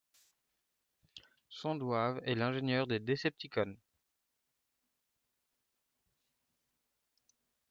Soundwave 1.49 2.21
est 2.25 2.33
l'ingénieur 2.33 2.87
des 2.87 2.99
Decepticons. 2.99 3.77